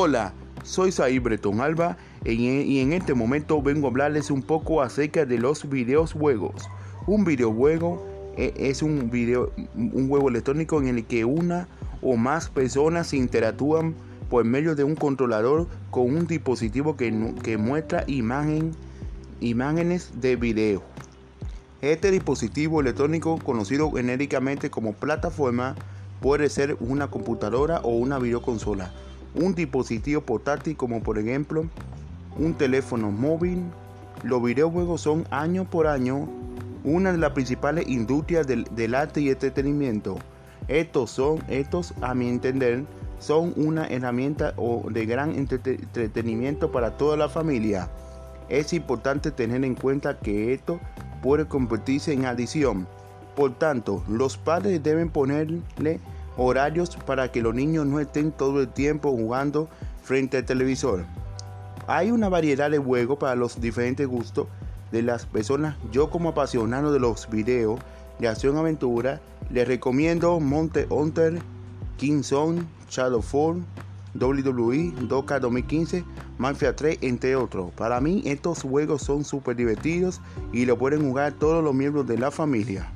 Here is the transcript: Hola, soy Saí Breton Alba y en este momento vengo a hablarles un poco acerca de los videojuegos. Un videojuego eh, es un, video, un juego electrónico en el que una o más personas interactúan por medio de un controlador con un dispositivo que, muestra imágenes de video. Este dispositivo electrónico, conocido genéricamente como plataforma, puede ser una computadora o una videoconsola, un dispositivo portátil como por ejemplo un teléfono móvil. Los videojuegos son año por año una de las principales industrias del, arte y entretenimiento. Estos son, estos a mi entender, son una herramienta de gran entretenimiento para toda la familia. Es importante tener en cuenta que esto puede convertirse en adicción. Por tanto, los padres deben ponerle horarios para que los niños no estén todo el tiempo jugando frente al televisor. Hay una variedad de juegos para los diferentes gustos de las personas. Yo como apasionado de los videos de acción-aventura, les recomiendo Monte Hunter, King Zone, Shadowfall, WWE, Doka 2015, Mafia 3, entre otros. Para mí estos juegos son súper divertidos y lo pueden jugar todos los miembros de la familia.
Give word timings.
Hola, 0.00 0.32
soy 0.62 0.92
Saí 0.92 1.18
Breton 1.18 1.60
Alba 1.60 1.96
y 2.24 2.78
en 2.78 2.92
este 2.92 3.14
momento 3.14 3.60
vengo 3.60 3.88
a 3.88 3.90
hablarles 3.90 4.30
un 4.30 4.42
poco 4.42 4.80
acerca 4.80 5.26
de 5.26 5.38
los 5.38 5.68
videojuegos. 5.68 6.70
Un 7.08 7.24
videojuego 7.24 8.06
eh, 8.36 8.54
es 8.56 8.84
un, 8.84 9.10
video, 9.10 9.50
un 9.74 10.08
juego 10.08 10.28
electrónico 10.28 10.80
en 10.80 10.86
el 10.86 11.04
que 11.04 11.24
una 11.24 11.66
o 12.00 12.16
más 12.16 12.48
personas 12.48 13.12
interactúan 13.12 13.96
por 14.30 14.44
medio 14.44 14.76
de 14.76 14.84
un 14.84 14.94
controlador 14.94 15.66
con 15.90 16.14
un 16.14 16.28
dispositivo 16.28 16.96
que, 16.96 17.10
muestra 17.58 18.04
imágenes 18.06 18.70
de 20.20 20.36
video. 20.36 20.84
Este 21.82 22.12
dispositivo 22.12 22.80
electrónico, 22.80 23.36
conocido 23.38 23.90
genéricamente 23.90 24.70
como 24.70 24.92
plataforma, 24.92 25.74
puede 26.20 26.50
ser 26.50 26.76
una 26.78 27.10
computadora 27.10 27.80
o 27.80 27.96
una 27.96 28.20
videoconsola, 28.20 28.92
un 29.40 29.54
dispositivo 29.54 30.20
portátil 30.20 30.76
como 30.76 31.02
por 31.02 31.18
ejemplo 31.18 31.66
un 32.36 32.54
teléfono 32.54 33.10
móvil. 33.10 33.62
Los 34.22 34.42
videojuegos 34.42 35.00
son 35.00 35.26
año 35.30 35.64
por 35.64 35.86
año 35.86 36.28
una 36.84 37.12
de 37.12 37.18
las 37.18 37.32
principales 37.32 37.86
industrias 37.88 38.46
del, 38.46 38.94
arte 38.94 39.20
y 39.20 39.30
entretenimiento. 39.30 40.16
Estos 40.68 41.10
son, 41.10 41.42
estos 41.48 41.94
a 42.00 42.14
mi 42.14 42.28
entender, 42.28 42.84
son 43.18 43.52
una 43.56 43.86
herramienta 43.86 44.54
de 44.90 45.06
gran 45.06 45.34
entretenimiento 45.34 46.70
para 46.70 46.96
toda 46.96 47.16
la 47.16 47.28
familia. 47.28 47.88
Es 48.48 48.72
importante 48.72 49.30
tener 49.30 49.64
en 49.64 49.74
cuenta 49.74 50.18
que 50.18 50.54
esto 50.54 50.80
puede 51.22 51.46
convertirse 51.46 52.12
en 52.12 52.26
adicción. 52.26 52.86
Por 53.36 53.54
tanto, 53.58 54.02
los 54.08 54.36
padres 54.36 54.82
deben 54.82 55.10
ponerle 55.10 56.00
horarios 56.38 56.96
para 57.04 57.30
que 57.30 57.42
los 57.42 57.54
niños 57.54 57.84
no 57.84 58.00
estén 58.00 58.32
todo 58.32 58.60
el 58.62 58.68
tiempo 58.68 59.10
jugando 59.10 59.68
frente 60.02 60.38
al 60.38 60.44
televisor. 60.46 61.04
Hay 61.86 62.10
una 62.10 62.28
variedad 62.28 62.70
de 62.70 62.78
juegos 62.78 63.18
para 63.18 63.34
los 63.34 63.60
diferentes 63.60 64.06
gustos 64.06 64.46
de 64.92 65.02
las 65.02 65.26
personas. 65.26 65.76
Yo 65.92 66.08
como 66.10 66.30
apasionado 66.30 66.92
de 66.92 67.00
los 67.00 67.28
videos 67.28 67.80
de 68.18 68.28
acción-aventura, 68.28 69.20
les 69.50 69.66
recomiendo 69.66 70.40
Monte 70.40 70.86
Hunter, 70.88 71.40
King 71.96 72.22
Zone, 72.22 72.62
Shadowfall, 72.88 73.62
WWE, 74.14 74.92
Doka 75.08 75.38
2015, 75.40 76.04
Mafia 76.38 76.74
3, 76.74 76.98
entre 77.02 77.36
otros. 77.36 77.70
Para 77.72 78.00
mí 78.00 78.22
estos 78.24 78.62
juegos 78.62 79.02
son 79.02 79.24
súper 79.24 79.56
divertidos 79.56 80.20
y 80.52 80.66
lo 80.66 80.78
pueden 80.78 81.02
jugar 81.02 81.32
todos 81.32 81.62
los 81.62 81.74
miembros 81.74 82.06
de 82.06 82.18
la 82.18 82.30
familia. 82.30 82.90